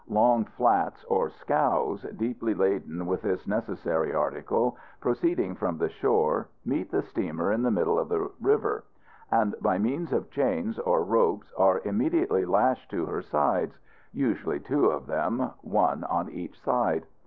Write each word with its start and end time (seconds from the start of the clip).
Long 0.09 0.45
flats 0.45 1.03
or 1.03 1.29
scows, 1.29 2.01
deeply 2.17 2.55
laden 2.55 3.05
with 3.05 3.21
this 3.21 3.45
necessary 3.45 4.11
article, 4.11 4.75
proceeding 4.99 5.53
from 5.53 5.77
the 5.77 5.89
shore 5.89 6.47
meet 6.65 6.89
the 6.89 7.03
steamer 7.03 7.51
in 7.51 7.61
the 7.61 7.69
middle 7.69 7.99
of 7.99 8.09
the 8.09 8.31
river, 8.41 8.83
and 9.31 9.53
by 9.61 9.77
means 9.77 10.11
of 10.11 10.31
chains 10.31 10.79
or 10.79 11.03
ropes 11.03 11.53
are 11.55 11.81
immediately 11.85 12.45
lashed 12.45 12.89
to 12.89 13.05
her 13.05 13.21
sides 13.21 13.77
usually 14.11 14.59
two 14.59 14.87
of 14.87 15.05
them 15.05 15.51
one 15.61 16.03
on 16.05 16.31
each 16.31 16.59
side. 16.59 17.05